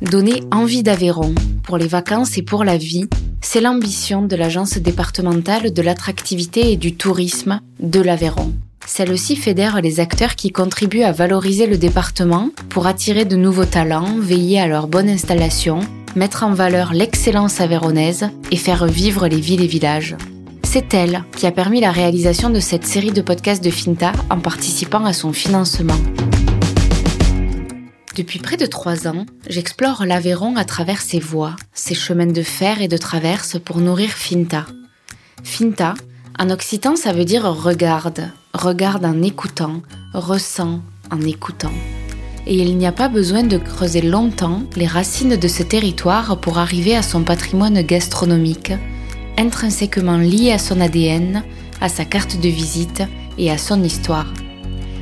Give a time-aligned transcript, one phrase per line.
[0.00, 1.34] Donner envie d'Aveyron
[1.64, 3.08] pour les vacances et pour la vie,
[3.40, 8.52] c'est l'ambition de l'Agence départementale de l'attractivité et du tourisme de l'Aveyron.
[8.86, 14.18] Celle-ci fédère les acteurs qui contribuent à valoriser le département pour attirer de nouveaux talents,
[14.18, 15.80] veiller à leur bonne installation,
[16.14, 20.16] mettre en valeur l'excellence aveyronnaise et faire vivre les villes et villages.
[20.62, 24.38] C'est elle qui a permis la réalisation de cette série de podcasts de Finta en
[24.38, 25.98] participant à son financement.
[28.18, 32.82] Depuis près de trois ans, j'explore l'Aveyron à travers ses voies, ses chemins de fer
[32.82, 34.66] et de traverse pour nourrir Finta.
[35.44, 35.94] Finta,
[36.36, 39.82] en occitan, ça veut dire regarde, regarde en écoutant,
[40.14, 40.80] ressent
[41.12, 41.70] en écoutant.
[42.48, 46.58] Et il n'y a pas besoin de creuser longtemps les racines de ce territoire pour
[46.58, 48.72] arriver à son patrimoine gastronomique,
[49.36, 51.44] intrinsèquement lié à son ADN,
[51.80, 53.04] à sa carte de visite
[53.38, 54.26] et à son histoire.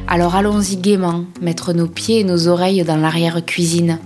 [0.08, 3.98] Alors allons-y gaiement, mettre nos pieds et nos oreilles dans l'arrière-cuisine.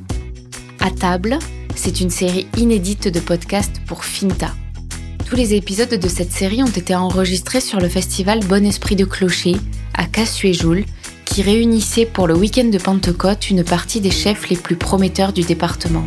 [0.81, 1.39] À table,
[1.75, 4.55] c'est une série inédite de podcasts pour Finta.
[5.27, 9.05] Tous les épisodes de cette série ont été enregistrés sur le festival Bon Esprit de
[9.05, 9.57] Clocher
[9.93, 10.85] à Cassuéjoul,
[11.27, 15.43] qui réunissait pour le week-end de Pentecôte une partie des chefs les plus prometteurs du
[15.43, 16.05] département.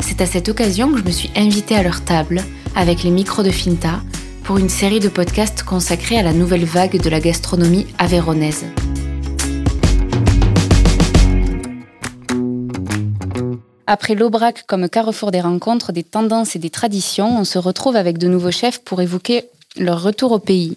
[0.00, 2.42] C'est à cette occasion que je me suis invitée à leur table,
[2.74, 4.00] avec les micros de Finta,
[4.42, 8.66] pour une série de podcasts consacrés à la nouvelle vague de la gastronomie avéronaise.
[13.88, 18.18] Après l'Aubrac comme carrefour des rencontres, des tendances et des traditions, on se retrouve avec
[18.18, 19.44] de nouveaux chefs pour évoquer
[19.76, 20.76] leur retour au pays.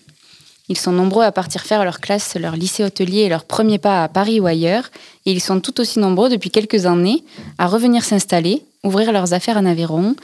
[0.68, 4.04] Ils sont nombreux à partir faire leur classe, leur lycée hôtelier et leur premier pas
[4.04, 4.92] à Paris ou ailleurs,
[5.26, 7.24] et ils sont tout aussi nombreux depuis quelques années
[7.58, 10.16] à revenir s'installer, ouvrir leurs affaires en Aveyron.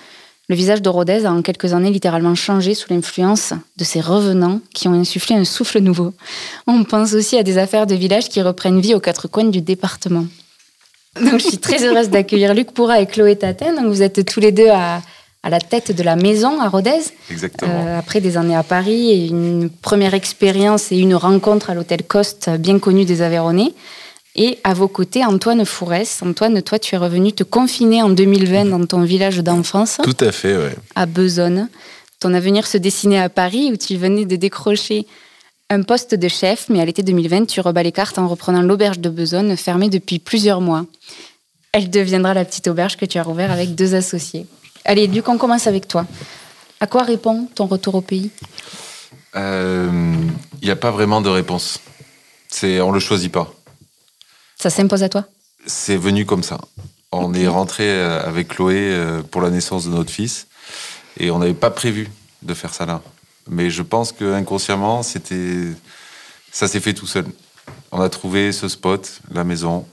[0.48, 4.60] Le visage de Rodez a en quelques années littéralement changé sous l'influence de ces revenants
[4.76, 6.14] qui ont insufflé un souffle nouveau.
[6.68, 9.62] On pense aussi à des affaires de village qui reprennent vie aux quatre coins du
[9.62, 10.26] département.
[11.20, 13.76] Donc, je suis très heureuse d'accueillir Luc Pourra et Chloé Taten.
[13.76, 15.02] Donc, vous êtes tous les deux à,
[15.44, 17.02] à la tête de la maison à Rodez.
[17.30, 17.86] Exactement.
[17.88, 22.04] Euh, après des années à Paris et une première expérience et une rencontre à l'hôtel
[22.04, 23.74] Coste, bien connu des Aveyronnais.
[24.36, 26.22] Et à vos côtés, Antoine Fourès.
[26.22, 30.00] Antoine, toi, tu es revenu te confiner en 2020 dans ton village d'enfance.
[30.04, 30.72] Tout à fait, oui.
[30.96, 31.70] À Besonne.
[32.20, 35.06] Ton avenir se dessinait à Paris où tu venais de décrocher
[35.70, 39.00] un poste de chef, mais à l'été 2020, tu rebats les cartes en reprenant l'auberge
[39.00, 40.86] de Besonne, fermée depuis plusieurs mois.
[41.72, 44.46] Elle deviendra la petite auberge que tu as rouvert avec deux associés.
[44.86, 46.06] Allez, Luc, on commence avec toi.
[46.80, 48.30] À quoi répond ton retour au pays?
[49.36, 50.32] Il
[50.64, 51.80] n'y a pas vraiment de réponse.
[52.48, 53.54] C'est, on le choisit pas.
[54.58, 55.26] Ça s'impose à toi?
[55.66, 56.60] C'est venu comme ça.
[57.12, 60.48] On est rentré euh, avec Chloé euh, pour la naissance de notre fils
[61.18, 62.10] et on n'avait pas prévu
[62.44, 63.02] de faire ça là.
[63.48, 65.68] Mais je pense que inconsciemment, c'était,
[66.52, 67.26] ça s'est fait tout seul.
[67.92, 69.86] On a trouvé ce spot, la maison,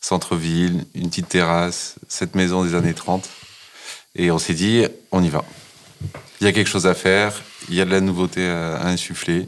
[0.00, 3.28] centre-ville, une petite terrasse, cette maison des années 30.
[4.14, 5.44] Et on s'est dit, on y va.
[6.40, 9.46] Il y a quelque chose à faire, il y a de la nouveauté à insuffler.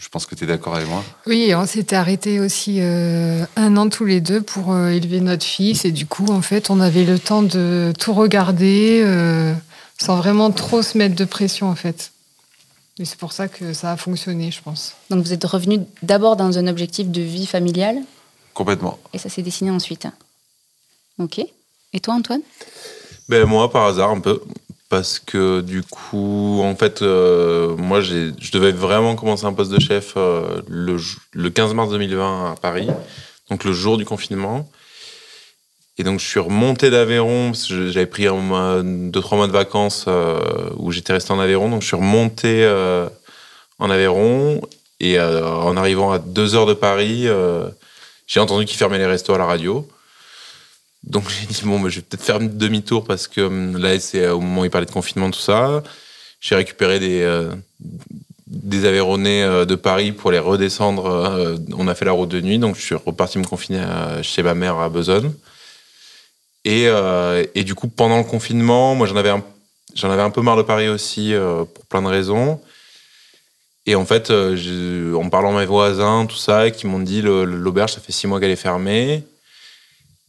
[0.00, 1.04] Je pense que tu es d'accord avec moi.
[1.26, 5.44] Oui, on s'était arrêté aussi euh, un an tous les deux pour euh, élever notre
[5.44, 5.84] fils.
[5.84, 9.52] Et du coup, en fait, on avait le temps de tout regarder euh,
[10.00, 12.12] sans vraiment trop se mettre de pression, en fait.
[12.98, 14.94] Et c'est pour ça que ça a fonctionné, je pense.
[15.10, 17.98] Donc vous êtes revenu d'abord dans un objectif de vie familiale
[18.54, 18.98] Complètement.
[19.12, 20.06] et ça s'est dessiné ensuite.
[21.18, 21.40] Ok.
[21.92, 22.42] Et toi, Antoine?
[23.28, 24.40] Ben moi, par hasard, un peu.
[24.88, 29.70] Parce que du coup, en fait, euh, moi, j'ai- je devais vraiment commencer un poste
[29.70, 30.96] de chef euh, le,
[31.32, 32.88] le 15 mars 2020 à Paris,
[33.50, 34.68] donc le jour du confinement.
[36.00, 39.52] Et donc, je suis remonté d'Aveyron, parce que j'avais pris un deux, trois mois de
[39.52, 40.40] vacances euh,
[40.78, 41.68] où j'étais resté en Aveyron.
[41.68, 43.06] Donc, je suis remonté euh,
[43.78, 44.62] en Aveyron.
[44.98, 47.26] Et euh, en arrivant à deux heures de Paris,
[48.26, 49.86] j'ai entendu qu'ils fermaient les restos à la radio.
[51.04, 54.26] Donc j'ai dit, bon, bah, je vais peut-être faire demi-tour parce que hum, là, c'est
[54.28, 55.82] au moment où il parlait de confinement, tout ça.
[56.40, 57.48] J'ai récupéré des,
[58.46, 61.58] des Aveyronnais de Paris pour les redescendre.
[61.76, 63.84] on a fait la route de nuit, donc je suis reparti me confiner
[64.22, 65.34] chez ma mère à Besonne.
[66.70, 69.42] Et, euh, et du coup, pendant le confinement, moi, j'en avais un,
[69.96, 72.60] j'en avais un peu marre de Paris aussi, euh, pour plein de raisons.
[73.86, 77.94] Et en fait, euh, en parlant à mes voisins, tout ça, qui m'ont dit l'auberge,
[77.94, 79.24] ça fait six mois qu'elle est fermée.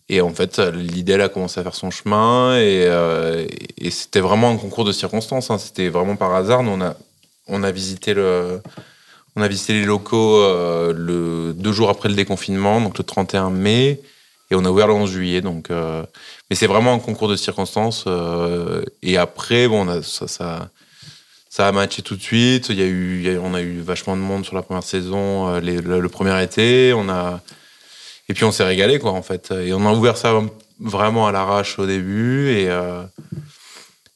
[0.10, 2.58] Et en fait, l'idée, elle a commencé à faire son chemin.
[2.58, 2.90] Et,
[3.92, 5.52] c'était vraiment un concours de circonstances.
[5.52, 5.60] hein.
[5.60, 6.62] C'était vraiment par hasard.
[6.62, 6.96] On a,
[7.48, 8.62] on a visité le.
[9.36, 10.40] On a visité les locaux
[10.92, 14.02] le, deux jours après le déconfinement, donc le 31 mai,
[14.52, 15.42] et on a ouvert le 11 juillet.
[15.42, 16.04] Donc, euh,
[16.50, 18.04] mais c'est vraiment un concours de circonstances.
[18.06, 20.70] euh, et après, bon, ça, ça,
[21.50, 22.68] ça a matché tout de suite.
[22.70, 25.60] Il y a eu, on a eu vachement de monde sur la première saison, euh,
[25.62, 26.94] le, premier été.
[26.94, 27.42] On a,
[28.28, 29.52] et puis on s'est régalé, quoi, en fait.
[29.52, 30.40] Et on a ouvert ça
[30.80, 32.50] vraiment à l'arrache au début.
[32.50, 32.70] Et,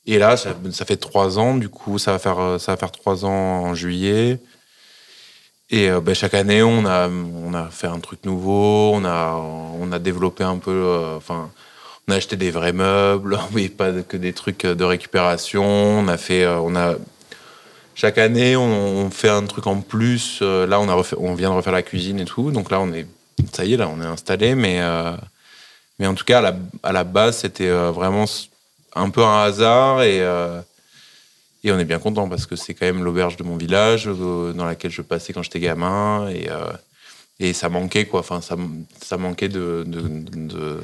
[0.08, 0.54] et là, ça,
[0.86, 4.40] fait trois ans, du coup, ça va faire, ça va faire trois ans en juillet.
[5.72, 9.92] Et ben, chaque année, on a, on a fait un truc nouveau, on a, on
[9.92, 11.16] a développé un peu.
[11.18, 11.50] Enfin,
[12.08, 15.64] on a acheté des vrais meubles, mais pas que des trucs de récupération.
[15.64, 16.96] On a fait, on a
[17.96, 20.40] chaque année, on, fait un truc en plus.
[20.42, 22.52] Euh, là, on, a on vient de refaire la cuisine et tout.
[22.52, 23.08] Donc là, on est,
[23.54, 24.54] ça y est, là, on est installé.
[24.54, 25.16] Mais, euh,
[25.98, 26.54] mais en tout cas,
[26.84, 28.26] à la, base, c'était euh, vraiment
[28.96, 30.04] un peu un hasard.
[30.04, 30.20] Et,
[31.66, 34.66] et on est bien content parce que c'est quand même l'auberge de mon village dans
[34.66, 36.30] laquelle je passais quand j'étais gamin.
[36.30, 36.48] Et,
[37.40, 38.22] et ça manquait, quoi.
[38.22, 38.56] Enfin, ça,
[39.02, 40.80] ça manquait de, de,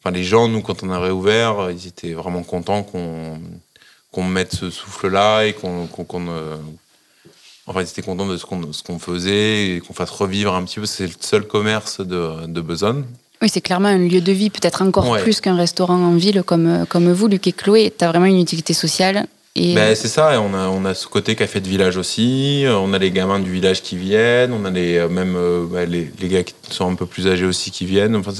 [0.00, 3.38] Enfin, les gens, nous, quand on a réouvert, ils étaient vraiment contents qu'on
[4.10, 5.88] qu'on mette ce souffle-là et qu'on.
[7.66, 10.86] enfin, ils étaient contents de ce qu'on faisait et qu'on fasse revivre un petit peu.
[10.86, 13.04] C'est le seul commerce de, de Besançon.
[13.42, 16.86] Oui, c'est clairement un lieu de vie, peut-être encore plus qu'un restaurant en ville comme,
[16.88, 17.92] comme vous, Luc et Chloé.
[17.96, 19.26] Tu as vraiment une utilité sociale.
[19.56, 22.98] Ben, c'est ça, on a, on a ce côté café de village aussi, on a
[22.98, 26.42] les gamins du village qui viennent, on a les, même euh, ben, les, les, gars
[26.42, 28.16] qui sont un peu plus âgés aussi qui viennent.
[28.16, 28.32] Enfin,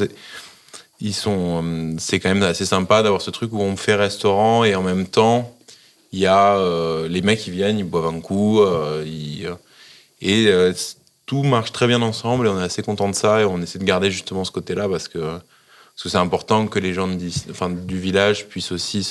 [1.01, 4.65] ils sont, euh, c'est quand même assez sympa d'avoir ce truc où on fait restaurant
[4.65, 5.55] et en même temps,
[6.15, 9.05] il y a euh, les mecs qui viennent, ils boivent un coup, euh,
[10.21, 10.73] et euh,
[11.27, 13.81] tout marche très bien ensemble et on est assez content de ça et on essaie
[13.81, 17.09] de garder justement ce côté-là parce que parce que c'est important que les gens
[17.51, 19.09] enfin, du village puissent aussi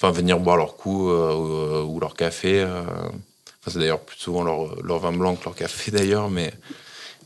[0.00, 2.64] enfin, venir boire leur coup ou, leur café.
[2.64, 6.52] Enfin, c'est d'ailleurs plus souvent leur, leur, vin blanc que leur café d'ailleurs, mais,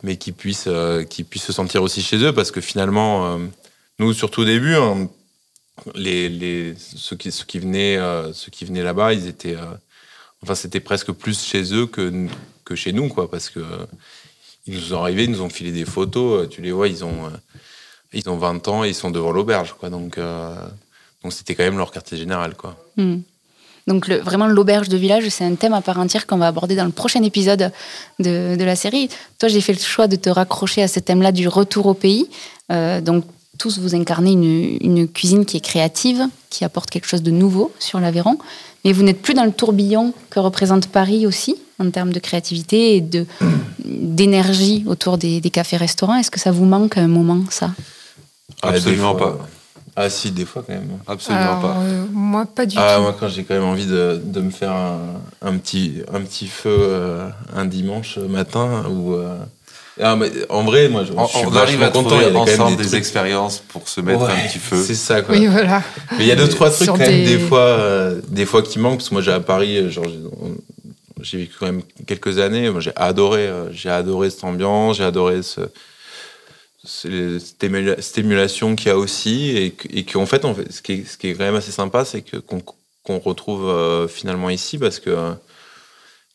[0.03, 0.69] mais qu'ils puissent,
[1.09, 3.38] qu'ils puissent se sentir aussi chez eux parce que finalement,
[3.99, 5.09] nous, surtout au début, hein,
[5.94, 9.75] les, les, ceux, qui, ceux qui venaient, euh, ceux qui venaient là-bas, ils étaient, euh,
[10.43, 12.27] enfin, c'était presque plus chez eux que,
[12.65, 13.61] que chez nous, quoi, parce que
[14.67, 16.44] ils nous sont arrivés, ils nous ont filé des photos.
[16.44, 17.31] Euh, tu les vois, ils ont,
[18.12, 19.91] ils ont 20 ans et ils sont devant l'auberge, quoi.
[19.91, 20.19] Donc,
[21.25, 22.76] donc c'était quand même leur quartier général, quoi.
[22.97, 23.19] Hmm.
[23.87, 26.76] Donc le, vraiment l'auberge de village, c'est un thème à part entière qu'on va aborder
[26.76, 27.71] dans le prochain épisode
[28.19, 29.11] de, de la série.
[29.38, 32.29] Toi, j'ai fait le choix de te raccrocher à ce thème-là du retour au pays.
[32.71, 33.25] donc
[33.59, 38.00] tous vous incarnez une, cuisine qui est créative, qui apporte quelque chose de nouveau sur
[38.00, 38.38] l'Aveyron,
[38.85, 42.97] mais vous n'êtes plus dans le tourbillon que représente Paris aussi, en termes de créativité
[42.97, 43.27] et de,
[43.85, 46.17] d'énergie autour des, cafés-restaurants.
[46.17, 47.70] Est-ce que ça vous manque à un moment, ça?
[48.62, 49.38] Absolument pas.
[49.96, 50.99] Ah si, des fois quand même.
[51.06, 51.76] Absolument pas.
[51.79, 53.02] Euh, moi, pas du ah, tout.
[53.02, 56.76] Moi, quand j'ai quand même envie de, de me faire un, petit, un petit feu
[56.81, 59.14] euh, un dimanche matin ou...
[59.14, 59.37] Euh,
[60.02, 62.20] ah, mais en vrai, moi, je, on, suis on arrive à content.
[62.20, 64.82] Il y a ensemble des, des expériences pour se mettre un petit feu.
[64.85, 65.37] C'est ça, quoi.
[65.37, 65.82] Oui, voilà.
[66.19, 68.81] Mais il y a deux, trois trucs quand même, des fois, euh, des fois qui
[68.81, 68.96] manquent.
[68.96, 70.06] Parce que moi, j'ai à Paris, genre,
[71.20, 72.70] j'ai vécu quand même quelques années.
[72.70, 75.61] Moi, j'ai adoré, euh, j'ai adoré cette ambiance, j'ai adoré ce,
[76.84, 79.75] stimulation qu'il y a aussi.
[79.90, 84.50] Et, qu'en fait, ce qui est, quand même assez sympa, c'est que, qu'on, retrouve finalement
[84.50, 85.34] ici parce que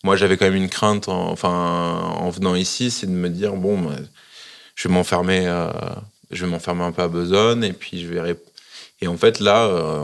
[0.04, 3.54] moi, j'avais quand même une crainte, en, enfin, en venant ici, c'est de me dire
[3.54, 3.90] bon,
[4.80, 5.70] je vais m'enfermer, euh,
[6.32, 8.38] je vais m'enfermer un peu à Besançon, et puis je verrai.
[9.02, 10.04] Et en fait, là, euh,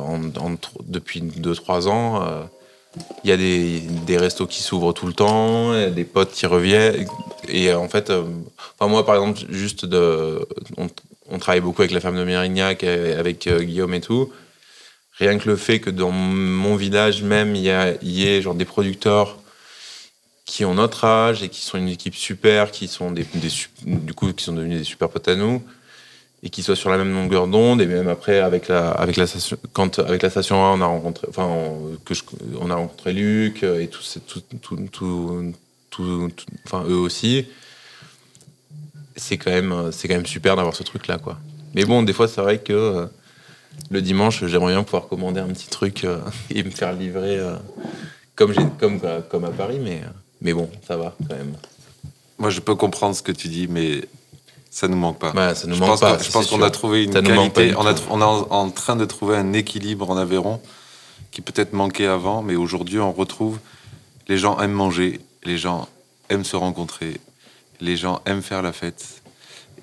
[0.83, 2.43] depuis 2-3 ans, euh,
[3.23, 7.07] il y a des, des restos qui s'ouvrent tout le temps, des potes qui reviennent.
[7.49, 10.47] Et en fait, enfin, moi, par exemple, juste de.
[10.77, 14.31] On, travaille beaucoup avec la femme de Mérignac, avec Guillaume et tout.
[15.17, 18.55] Rien que le fait que dans mon village même, il y, a, y ait genre
[18.55, 19.37] des producteurs
[20.45, 23.25] qui ont notre âge et qui sont une équipe super, qui sont des,
[23.85, 25.63] du coup qui sont devenus des super potes à nous
[26.43, 29.25] et qui soient sur la même longueur d'onde et même après avec la avec la
[29.25, 31.49] station quand avec la station 1 on a rencontré enfin
[32.05, 32.13] que
[32.59, 34.01] on a rencontré Luc et tout,
[35.95, 36.29] tout
[36.65, 37.45] enfin eux aussi
[39.15, 41.37] c'est quand même c'est quand même super d'avoir ce truc là quoi
[41.73, 43.05] mais bon des fois c'est vrai que euh,
[43.89, 47.55] le dimanche j'aimerais bien pouvoir commander un petit truc euh, et me faire livrer euh,
[48.35, 48.99] comme j'ai comme
[49.29, 50.01] comme à Paris mais
[50.41, 51.55] mais bon, ça va quand même.
[52.37, 54.01] Moi, je peux comprendre ce que tu dis, mais
[54.69, 55.31] ça nous manque pas.
[55.31, 56.17] Ouais, ça nous je manque pas.
[56.21, 57.73] je pense qu'on a trouvé une qualité.
[57.77, 60.61] On, a, on est en, train de trouver un équilibre en Aveyron
[61.31, 63.59] qui peut-être manquait avant, mais aujourd'hui, on retrouve.
[64.27, 65.87] Les gens aiment manger, les gens
[66.29, 67.19] aiment se rencontrer,
[67.81, 69.21] les gens aiment faire la fête.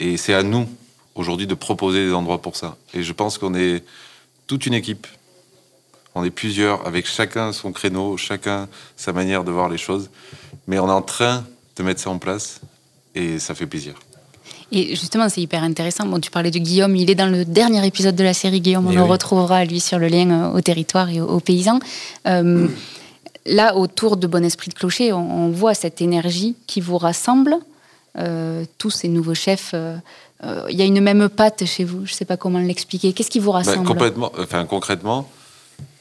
[0.00, 0.68] Et c'est à nous,
[1.14, 2.76] aujourd'hui, de proposer des endroits pour ça.
[2.94, 3.84] Et je pense qu'on est
[4.46, 5.06] toute une équipe.
[6.14, 10.10] On est plusieurs, avec chacun son créneau, chacun sa manière de voir les choses.
[10.66, 11.44] Mais on est en train
[11.76, 12.60] de mettre ça en place
[13.14, 13.94] et ça fait plaisir.
[14.72, 16.06] Et justement, c'est hyper intéressant.
[16.06, 18.86] Bon, tu parlais de Guillaume, il est dans le dernier épisode de la série Guillaume.
[18.86, 21.78] On le retrouvera, lui, sur le lien euh, au territoire et aux, paysans.
[22.26, 22.68] Euh,
[23.46, 27.56] là, autour de Bon Esprit de Clocher, on, voit cette énergie qui vous rassemble,
[28.18, 29.74] euh, tous ces nouveaux chefs
[30.44, 32.04] euh, il y a une même patte chez vous.
[32.04, 33.12] Je sais pas comment l'expliquer.
[33.12, 35.30] Qu'est-ce qui vous Bah, rassemble complètement, enfin, concrètement,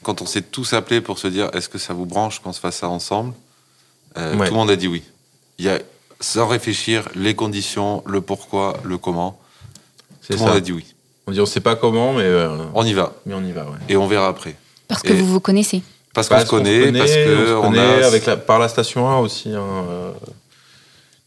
[0.02, 2.60] quand on s'est tous appelés pour se dire est-ce que ça vous branche qu'on se
[2.60, 3.34] fasse ça ensemble,
[4.18, 4.48] euh, Ouais.
[4.48, 5.04] tout le monde a dit oui.
[5.60, 5.80] Il y a,
[6.20, 9.40] sans réfléchir, les conditions, le pourquoi, le comment.
[10.22, 10.58] C'est Tout le monde ça.
[10.58, 10.86] a dit oui.
[11.28, 13.66] On dit on sait pas comment, mais, euh, On y va mais on y va,
[13.66, 13.78] ouais.
[13.90, 14.56] et on verra après.
[14.88, 15.84] Parce que Et- vous vous connaissez.
[16.14, 18.08] Parce qu'on se connaît, parce on que on connaît a.
[18.08, 20.12] avec la, par la station 1 aussi, hein, euh,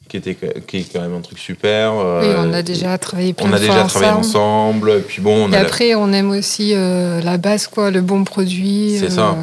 [0.08, 0.36] qui, était,
[0.66, 1.92] qui est quand même un truc super.
[1.94, 4.74] euh, Oui, on a déjà travaillé plein on a de fois déjà travaillé ensemble.
[4.76, 4.90] ensemble.
[4.98, 7.90] Et puis bon, on Et a la- après, on aime aussi euh, la base, quoi,
[7.90, 8.96] le bon produit.
[8.98, 9.36] C'est euh, ça.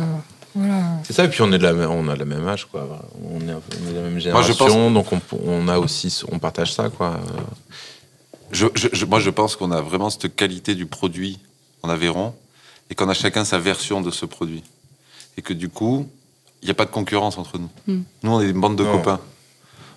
[0.54, 0.82] Voilà.
[1.06, 2.86] C'est ça, et puis on est de la même, on a le même âge, quoi.
[3.24, 6.74] On est, on de la même Moi, génération, donc on, on a aussi, on partage
[6.74, 7.20] ça, quoi.
[8.52, 11.40] Je, je- je- moi, je pense qu'on a vraiment cette qualité du produit
[11.84, 12.34] en Aveyron
[12.90, 14.62] et qu'on a chacun sa version de ce produit.
[15.38, 16.08] Et que du coup,
[16.62, 17.70] il n'y a pas de concurrence entre nous.
[17.88, 18.02] Mm.
[18.24, 18.98] Nous, on est une bande de Non.
[18.98, 19.20] copains.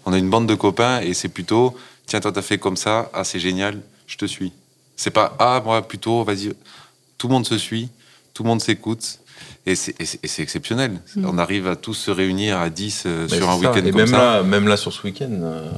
[0.07, 1.77] On a une bande de copains et c'est plutôt
[2.07, 4.53] tiens, toi, t'as fait comme ça, ah, c'est génial, je te suis.
[4.97, 6.53] C'est pas ah, moi, plutôt, vas-y.
[7.19, 7.89] Tout le monde se suit,
[8.33, 9.19] tout le monde s'écoute.
[9.67, 9.95] Et c'est
[10.41, 11.01] exceptionnel.
[11.17, 11.27] Mm.
[11.27, 13.95] On arrive à tous se réunir à 10 euh, bah, sur un week-end Et comme
[13.97, 14.19] même ça.
[14.19, 15.71] là, même là sur ce week-end, euh,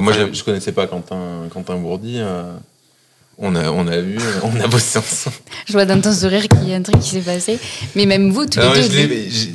[0.00, 2.16] moi je, je connaissais pas Quentin, Quentin Bourdi.
[2.18, 2.52] euh,
[3.40, 5.36] on a, on a vu, on a bossé ensemble.
[5.66, 7.58] Je vois dans ton sourire qu'il y a un truc qui s'est passé.
[7.94, 9.30] Mais même vous, tous Non, les deux.
[9.30, 9.46] je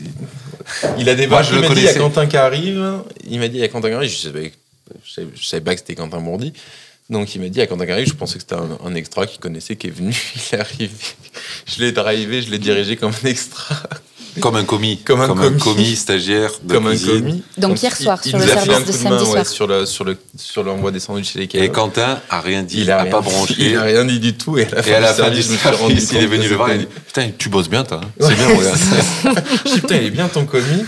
[0.98, 1.94] il a Moi, débarqué, je il le m'a dit il y a.
[1.94, 3.04] Quentin qui arrive.
[3.30, 4.10] Il m'a dit il y a Quentin qui arrive.
[4.10, 4.52] Je savais,
[5.06, 6.54] je savais, je savais pas que c'était Quentin Bourdi.
[7.10, 8.08] Donc il m'a dit il y a Quentin qui arrive.
[8.08, 10.10] Je pensais que c'était un, un extra qu'il connaissait qui est venu.
[10.36, 10.90] Il est arrivé.
[11.68, 13.76] Je l'ai drivé, je l'ai dirigé comme un extra.
[14.42, 14.98] Comme un commis.
[14.98, 15.28] Comme un
[15.58, 15.96] commis.
[15.96, 16.52] stagiaire.
[16.64, 17.20] de comme un cuisine.
[17.22, 17.44] commis.
[17.58, 19.46] Donc, hier soir, il sur le service un de coup samedi main, ouais, soir.
[19.46, 21.70] sur le sur le sur l'envoi des sandwichs et les Et.
[21.70, 23.56] Quentin a rien dit, il a, a rien, pas bronché.
[23.58, 25.30] il a rien dit du tout et à la fin Et à la du fin
[25.32, 26.80] du service, je me suis rendu service, il est compte venu le voir et il
[26.80, 28.02] dit Putain, tu bosses bien, toi.
[28.04, 28.08] hein.
[28.20, 29.42] Ouais, C'est bien, mon gars.
[29.66, 30.84] Je dis, putain, il est bien ton commis.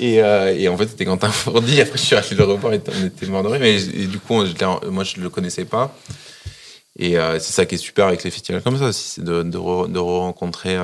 [0.00, 1.80] Et, euh, et en fait, c'était Quentin Fourdi.
[1.80, 3.60] Après, je suis allé le revoir et on était mort de rire.
[3.60, 5.92] Mais et du coup, je moi, je le connaissais pas.
[7.00, 9.42] Et euh, c'est ça qui est super avec les festivals comme ça aussi, c'est de,
[9.42, 10.76] de, re- de rencontrer,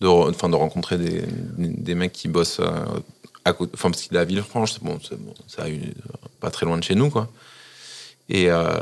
[0.00, 1.24] de, enfin, de rencontrer des,
[1.58, 2.84] des mecs qui bossent euh,
[3.44, 3.72] à côté.
[3.74, 6.50] Enfin, parce qu'il est à Villefranche, c'est bon, c'est bon, ça a eu euh, pas
[6.50, 7.28] très loin de chez nous, quoi.
[8.28, 8.78] Et, euh,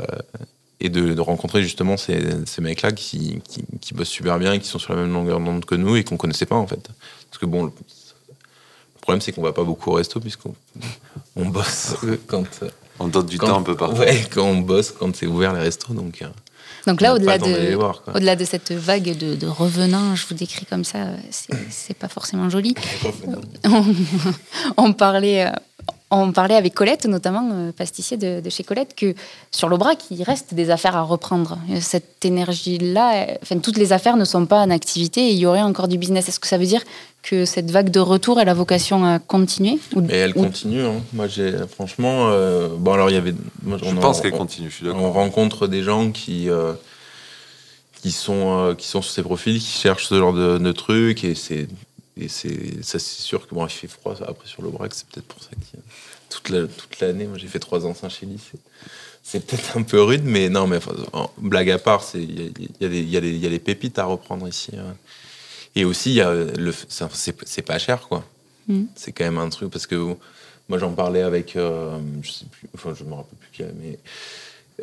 [0.79, 4.59] et de, de rencontrer justement ces, ces mecs-là qui, qui, qui bossent super bien et
[4.59, 6.89] qui sont sur la même longueur d'onde que nous et qu'on connaissait pas en fait.
[7.29, 10.53] Parce que bon, le, le problème c'est qu'on va pas beaucoup au resto puisqu'on
[11.35, 11.95] on bosse
[12.27, 12.43] quand,
[12.99, 13.97] On donne du quand- temps un peu partout.
[14.01, 16.23] Ouais, quand on bosse, quand c'est ouvert les restos, donc.
[16.85, 18.15] Donc là, au-delà de, voir, quoi.
[18.15, 20.99] au-delà de cette vague de, de revenants, je vous décris comme ça,
[21.31, 22.75] c'est, c'est pas forcément joli.
[23.65, 23.83] on,
[24.77, 25.51] on parlait, euh,
[26.09, 29.13] on parlait avec Colette, notamment euh, pâtissier de, de chez Colette, que
[29.51, 31.57] sur l'Aubrac, il reste des affaires à reprendre.
[31.69, 35.37] Euh, Cette énergie-là, euh, enfin, toutes les affaires ne sont pas en activité et il
[35.37, 36.29] y aurait encore du business.
[36.29, 36.81] Est-ce que ça veut dire
[37.23, 40.81] que cette vague de retour, elle a vocation à continuer ou, Mais elle ou- continue.
[40.85, 41.01] Hein.
[41.11, 42.29] Moi, j'ai franchement.
[42.29, 43.33] euh, bon, alors il y avait.
[43.63, 45.01] moi, Je on pense qu'elle on- continue, je suis d'accord.
[45.03, 46.71] On rencontre des gens qui, euh,
[48.01, 51.25] qui, sont, euh, qui sont sur ces profils, qui cherchent ce genre de, de trucs.
[51.25, 51.67] Et c'est.
[52.19, 55.07] Et c'est, ça, c'est sûr que bon, il fait froid après sur le braque, c'est
[55.07, 55.77] peut-être pour ça que
[56.29, 58.59] toute, la, toute l'année, moi j'ai fait trois ans Saint-Chély, c'est,
[59.23, 62.69] c'est peut-être un peu rude, mais non, mais enfin, blague à part, c'est- il y
[62.81, 64.71] y, a des- il y, y a des pépites à reprendre ici.
[64.77, 64.95] hein.
[65.75, 68.23] Et aussi, il y a le, ça, c'est, c'est pas cher, quoi.
[68.67, 68.83] Mm.
[68.95, 70.15] C'est quand même un truc, parce que
[70.69, 73.99] moi j'en parlais avec, euh, je sais plus, enfin je me rappelle plus qui, mais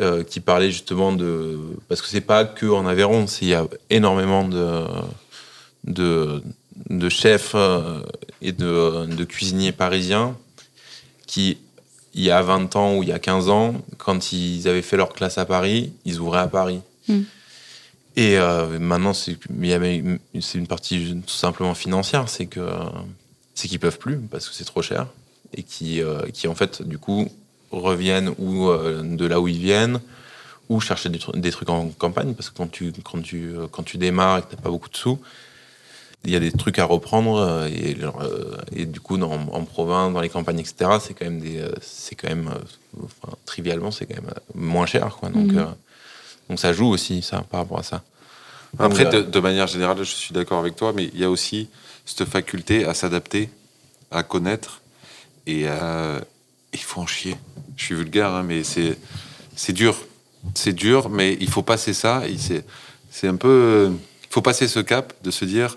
[0.01, 1.59] euh, qui parlait justement de.
[1.89, 4.85] Parce que c'est pas que en Aveyron, c'est- il y a énormément de,
[5.85, 6.43] de,
[6.91, 8.01] de chefs euh,
[8.43, 10.37] et de, de cuisiniers parisiens
[11.27, 11.59] qui,
[12.15, 14.97] il y a 20 ans ou il y a 15 ans, quand ils avaient fait
[14.97, 16.81] leur classe à Paris, ils ouvraient à Paris.
[17.09, 17.21] Mm.
[18.17, 22.61] Et euh, maintenant, c'est une- partie tout simplement financière, c'est que
[23.57, 25.07] c'est qu'ils peuvent plus parce que c'est trop cher
[25.57, 27.29] et qui, euh, qui en fait du coup
[27.71, 30.01] reviennent ou euh, de là où ils viennent
[30.69, 33.83] ou chercher des, tru- des trucs en campagne parce que quand tu quand tu quand
[33.83, 35.19] tu démarres et que t'as pas beaucoup de sous
[36.25, 39.65] il y a des trucs à reprendre euh, et, euh, et du coup dans, en
[39.65, 42.51] province dans les campagnes etc c'est quand même des euh, c'est quand même
[43.03, 45.59] enfin, trivialement c'est quand même moins cher quoi donc Mhm.
[45.59, 45.65] euh,
[46.49, 48.03] donc ça joue aussi ça par rapport à ça
[48.79, 51.31] Après, Donc, de, de manière générale, je suis d'accord avec toi, mais il y a
[51.31, 51.69] aussi
[52.05, 53.49] cette faculté à s'adapter,
[54.11, 54.83] à connaître,
[55.47, 56.21] et à-
[56.73, 57.37] il faut en chier.
[57.77, 58.99] Je suis vulgaire, hein, mais c'est
[59.57, 59.95] c'est dur.
[60.55, 62.23] C'est dur, mais il faut passer ça.
[62.37, 62.65] C'est
[63.11, 63.91] c'est un peu...
[64.25, 65.77] Il faut passer ce cap de se dire,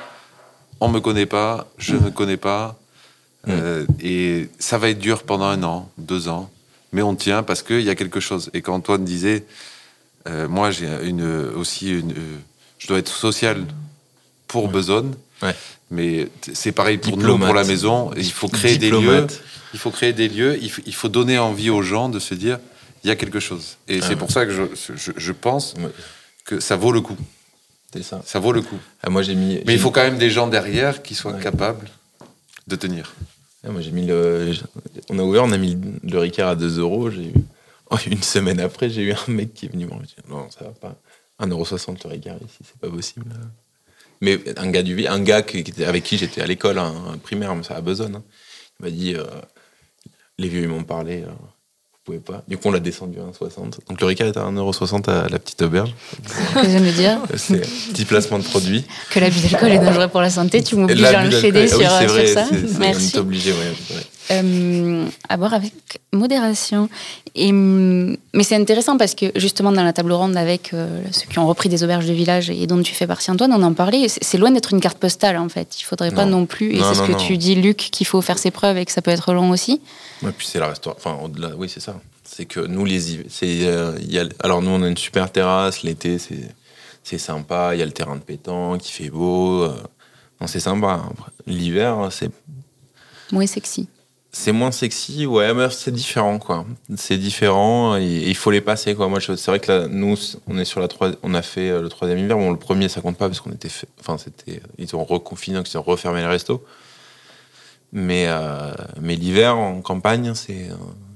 [0.80, 2.80] on me connaît pas, je ne connais pas,
[3.48, 6.50] euh, et ça va être dur pendant un an, deux ans,
[6.92, 8.50] mais on tient parce qu'il y a quelque chose.
[8.54, 9.46] Et quand Antoine disait,
[10.28, 11.24] euh, moi j'ai une,
[11.56, 12.12] aussi une...
[12.12, 12.38] euh,
[12.80, 13.66] je dois être social
[14.48, 15.12] pour Besançon,
[15.44, 15.56] Ouais.
[15.92, 17.46] mais c'est pareil pour nous, Diplomate.
[17.48, 18.12] pour la maison.
[18.18, 19.28] Il faut créer des lieux.
[19.74, 20.58] Il faut créer des lieux.
[20.62, 22.58] Il faut, il faut donner envie aux gens de se dire
[23.04, 23.78] il y a quelque chose.
[23.88, 24.16] Et Ah c'est ouais.
[24.16, 24.64] pour ça que je,
[24.96, 25.92] je, je pense Ouais.
[26.44, 27.16] que ça vaut le coup.
[27.94, 28.22] C'est ça.
[28.25, 28.79] Ça vaut le coup.
[29.01, 29.62] Ah, moi, j'ai mis.
[29.65, 31.41] Mais il faut quand même des gens derrière qui soient Ouais.
[31.41, 31.89] capables
[32.67, 33.13] de tenir.
[33.65, 34.51] Ah, moi, j'ai mis le.
[35.10, 37.10] On a ouvert, on a mis le Ricard à 2 euros.
[37.10, 37.34] J'ai eu.
[37.91, 40.65] oh, Une semaine après, j'ai eu un mec qui est venu me dire Non, ça
[40.65, 40.96] va pas.
[41.39, 43.27] 1,60€ le Ricard ici, c'est pas possible.
[44.22, 47.56] Mais un gars, du, un gars qui, était, avec qui j'étais à l'école, un primaire,
[47.56, 48.24] mais ça à besogne, hein,
[48.79, 49.24] il m'a dit euh,
[50.39, 51.27] Les vieux, ils m'ont parlé, euh,
[52.08, 52.42] vous pouvez pas.
[52.48, 53.80] Du coup, on l'a descendu à 1,60€.
[53.90, 55.94] Donc le Ricard est à 1,60€ à la petite auberge.
[56.54, 58.86] Que j'aime de dire C'est un petit placement de produit.
[59.12, 60.64] que l'abus d'alcool est dangereux pour la santé.
[60.64, 62.46] Tu m'obliges à enchaîner d'alcool- sur, ah oui, sur vrai, ça.
[62.52, 63.16] On Merci.
[63.16, 64.04] est obligé, ouais, c'est vrai.
[64.30, 65.74] Euh, à boire avec
[66.12, 66.90] modération.
[67.36, 71.28] Et, hum, mais c'est intéressant parce que justement dans la table ronde avec euh, ceux
[71.28, 73.74] qui ont repris des auberges de village et dont tu fais partie Antoine, on en
[73.74, 74.08] parlait.
[74.10, 75.80] C'est loin d'être une carte postale en fait.
[75.80, 76.46] Il faudrait pas Non.
[76.46, 76.74] plus.
[76.76, 77.18] Et c'est ce que non.
[77.18, 79.82] tu dis Luc qu'il faut faire ses preuves et que ça peut être long aussi.
[80.24, 81.12] Et puis c'est la restauration.
[81.12, 81.96] Enfin, au-delà, oui, c'est ça.
[82.24, 85.32] C'est que nous, les c'est, euh, il y a, alors nous, on a une super
[85.32, 85.84] terrasse.
[85.84, 86.50] L'été, c'est,
[87.04, 87.72] c'est sympa.
[87.76, 89.66] Il y a le terrain de pétanque, qui fait beau.
[90.42, 91.04] non, c'est sympa.
[91.46, 92.30] L'hiver, c'est,
[93.32, 93.88] Moins sexy.
[94.38, 95.25] C'est moins sexy.
[95.25, 96.65] Ouais, mais c'est différent, quoi.
[96.96, 99.08] C'est différent et, il faut les passer, quoi.
[99.08, 100.15] Moi, c'est vrai que nous,
[100.48, 100.88] on est sur la
[101.24, 102.38] on a fait euh, le troisième hiver.
[102.38, 105.72] Bon, le premier, ça compte pas parce qu'on était, enfin, c'était, ils ont reconfiné, donc
[105.72, 106.63] ils ont refermé les restos.
[107.91, 110.70] Mais, euh, mais l'hiver en campagne, c'est,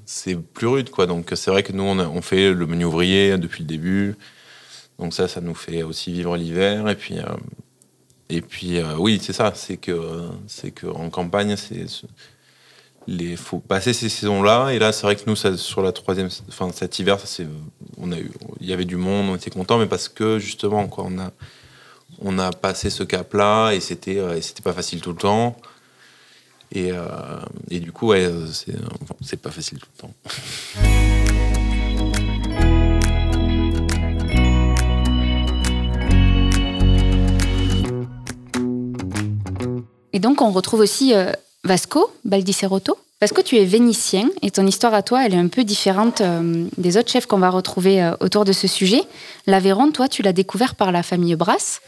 [0.05, 1.05] c'est plus rude, quoi.
[1.05, 4.15] Donc c'est vrai que nous, on, on fait le menu ouvrier depuis le début.
[4.97, 6.87] Donc ça, ça nous fait aussi vivre l'hiver.
[6.89, 7.25] Et puis, euh,
[8.29, 9.53] et puis oui, c'est ça.
[9.55, 11.85] C'est que, c'est que en campagne, c'est
[13.07, 14.69] les faut passer ces saisons-là.
[14.69, 18.85] Et là, c'est vrai que nous, sur la troisième, enfin cet hiver, il y avait
[18.85, 21.31] du monde, on était content, mais parce que justement, quoi, on a,
[22.19, 25.57] on a passé ce cap-là et c'était, euh, c'était pas facile tout le temps.
[26.73, 27.03] Et, euh,
[27.69, 28.47] et du coup, ouais, euh,
[29.21, 30.13] c'est, pas facile tout le temps.
[40.13, 41.13] Et donc, on retrouve aussi
[41.63, 42.97] Vasco Baldicerotto.
[43.21, 46.65] Vasco, tu es vénitien et ton histoire à toi, elle est un peu différente euh,
[46.77, 49.03] des autres chefs qu'on va retrouver euh, autour de ce sujet.
[49.45, 51.81] L'Aveyron, toi, tu l'as découvert par la famille Brasse,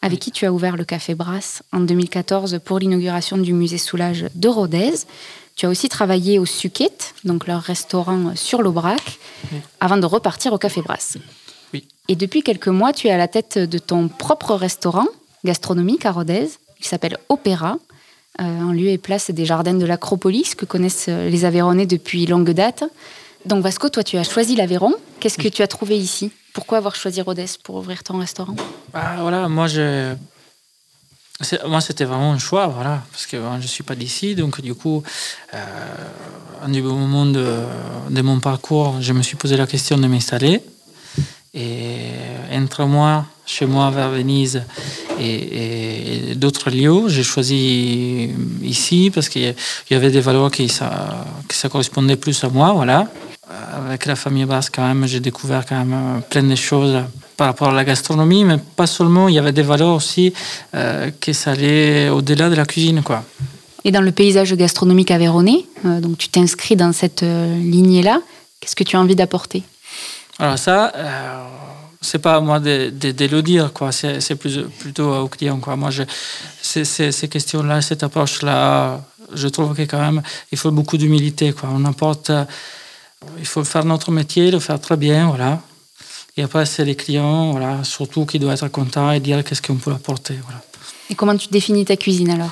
[0.00, 4.26] avec qui tu as ouvert le Café Brasse en 2014 pour l'inauguration du musée Soulage
[4.36, 4.92] de Rodez.
[5.56, 9.18] Tu as aussi travaillé au Suquette, donc leur restaurant sur l'Aubrac,
[9.80, 11.16] avant de repartir au Café Brasse.
[11.74, 11.88] Oui.
[12.06, 15.06] Et depuis quelques mois, tu es à la tête de ton propre restaurant
[15.44, 16.46] gastronomique à Rodez,
[16.80, 17.78] qui s'appelle Opéra,
[18.38, 22.50] en lieu et place des jardins de l'Acropolis que connaissent euh, les Aveyronais depuis longue
[22.50, 22.84] date.
[23.44, 24.94] Donc Vasco, toi tu as choisi l'Aveyron.
[25.20, 26.30] Qu'est-ce que tu as trouvé ici?
[26.52, 28.56] Pourquoi avoir choisi Rodez pour ouvrir ton restaurant?
[28.94, 29.66] Ah, voilà, moi,
[31.66, 34.60] moi, c'était vraiment un choix, voilà, parce que moi, je ne suis pas d'ici, donc
[34.62, 35.02] du coup,
[35.52, 35.58] euh,
[36.66, 37.46] moment de,
[38.08, 40.62] de mon parcours, je me suis posé la question de m'installer.
[41.52, 42.10] Et
[42.52, 44.62] entre moi, chez moi, vers Venise
[45.20, 48.30] et, et d'autres lieux, j'ai choisi
[48.62, 49.54] ici parce qu'il
[49.90, 53.08] y avait des valeurs qui ça, qui ça correspondait plus à moi, voilà.
[53.88, 57.02] Avec la famille basse, quand même, j'ai découvert quand même euh, plein de choses
[57.36, 60.32] par rapport à la gastronomie, mais pas seulement, il y avait des valeurs aussi
[60.74, 63.22] euh, qui s'allaient au-delà de la cuisine, quoi.
[63.84, 68.20] Et dans le paysage gastronomique aveyronnais, euh, donc tu t'inscris dans cette euh, lignée-là,
[68.58, 69.62] qu'est-ce que tu as envie d'apporter?
[70.40, 71.44] Alors ça, euh,
[72.00, 73.92] c'est pas à moi de, de- de le dire, quoi.
[73.92, 74.20] C'est,
[74.78, 75.76] plutôt au client, quoi.
[75.76, 76.02] Moi, je,
[76.62, 79.00] ces, ces- ces questions-là, cette approche-là,
[79.34, 81.68] je trouve que quand même, il faut beaucoup d'humilité, quoi.
[81.72, 82.44] On apporte, euh,
[83.38, 85.60] il faut faire notre métier, le faire très bien, voilà.
[86.36, 89.76] Et après, c'est les clients, voilà, surtout qui doivent être contents et dire qu'est-ce qu'on
[89.76, 90.60] peut apporter, voilà.
[91.08, 92.50] Et comment tu définis ta cuisine alors?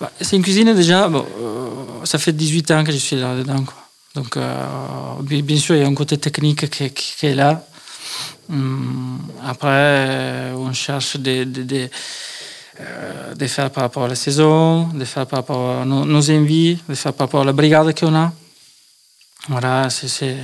[0.00, 1.68] Bah, c'est une cuisine déjà, bon, euh,
[2.04, 3.64] ça fait 18 ans que je suis là-dedans.
[4.14, 4.64] Donc, euh,
[5.22, 7.64] bien, bien sûr, il y a un côté technique qui, qui- qui est là.
[8.50, 11.90] Hum, après, euh, on cherche des, des, des,
[12.80, 16.78] euh, de faire par rapport à la saison, de faire par rapport à nos, envies,
[16.88, 18.32] de faire par rapport à la brigade qu'on a.
[19.48, 20.36] Voilà, c'est,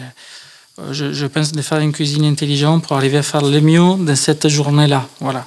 [0.78, 4.14] euh, je, pense de faire une cuisine intelligente pour arriver à faire le mieux de
[4.14, 5.06] cette journée-là.
[5.20, 5.46] Voilà.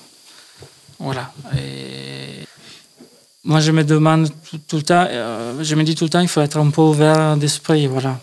[0.99, 1.32] Voilà.
[1.56, 2.43] Et
[3.43, 4.30] moi, je me demande
[4.67, 5.08] tout, le temps,
[5.62, 8.19] je me dis tout le temps, il faut être un peu ouvert d'esprit, voilà.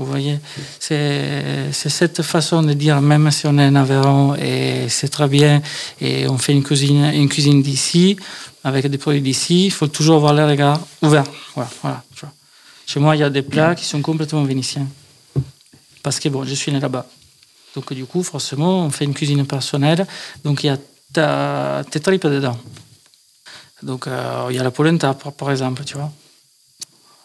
[0.00, 0.38] Vous voyez,
[0.78, 5.60] c'est cette façon de dire, même si on est en Aveyron et c'est très bien,
[6.00, 8.16] et on fait une cuisine, une cuisine d'ici,
[8.64, 11.26] avec des produits d'ici, il faut toujours avoir les regards ouverts.
[11.54, 12.02] Voilà, voilà.
[12.86, 14.86] Chez moi, il y a des plats qui sont complètement vénitiens.
[16.02, 17.06] Parce que bon, je suis né là-bas.
[17.74, 20.06] Donc, du coup, forcément, on fait une cuisine personnelle.
[20.44, 20.78] Donc, il y a
[21.12, 22.58] ta, tes tripes dedans.
[23.82, 26.10] Donc, euh, il y a la polenta, par exemple, tu vois.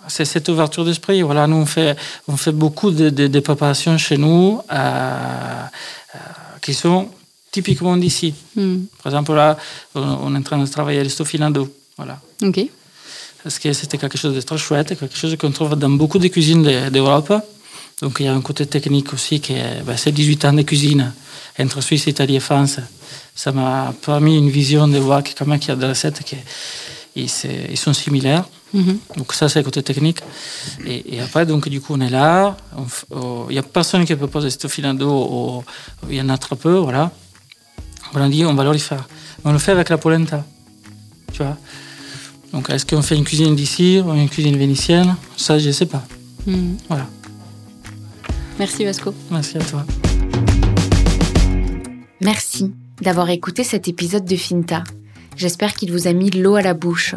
[0.07, 1.21] C'est cette ouverture d'esprit.
[1.21, 1.95] Voilà, nous on fait,
[2.27, 6.17] on fait beaucoup de, de, de préparations chez nous euh, euh,
[6.61, 7.09] qui sont
[7.51, 8.33] typiquement d'ici.
[8.55, 8.79] Hmm.
[9.01, 9.57] Par exemple, là,
[9.95, 11.73] on, on est en train de travailler le stofinado.
[11.97, 12.19] Voilà.
[12.43, 12.59] Ok.
[13.43, 16.27] Parce que c'était quelque chose de très chouette, quelque chose qu'on trouve dans beaucoup de
[16.27, 17.31] cuisines de- d'Europe.
[18.01, 20.63] Donc il y a un côté technique aussi, qui est, ben, c'est 18 ans de
[20.63, 21.13] cuisine
[21.57, 22.79] entre Suisse, Italie et France.
[23.33, 26.35] Ça m'a permis une vision de voir qu'il y a des recettes qui
[27.15, 28.43] ils sont similaires.
[28.75, 28.97] Mhm.
[29.17, 30.19] Donc ça, c'est le côté technique.
[30.85, 32.57] Et, et après, donc du coup, on est là.
[33.11, 35.09] oh, Il n'y a personne qui propose ce filando.
[35.09, 35.63] au-
[36.09, 37.11] Il y en a très peu, voilà.
[38.13, 39.07] On a dit, on va leur le faire.
[39.43, 40.43] On le fait avec la polenta.
[41.33, 41.57] Tu vois
[42.53, 45.15] Donc, est-ce qu'on fait une cuisine d'ici ou une cuisine vénitienne?
[45.37, 46.03] Ça, je ne sais pas.
[46.45, 46.75] Hmm.
[46.89, 47.07] Voilà.
[48.59, 49.13] Merci Vasco.
[49.31, 49.85] Merci à toi.
[52.21, 54.83] Merci d'avoir écouté cet épisode de Finta.
[55.35, 57.15] J'espère qu'il vous a mis l'eau à la bouche,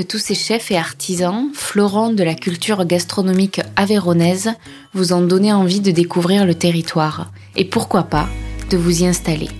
[0.00, 4.54] que tous ces chefs et artisans, florants de la culture gastronomique avéronaise,
[4.94, 8.26] vous ont donné envie de découvrir le territoire et pourquoi pas
[8.70, 9.50] de vous y installer.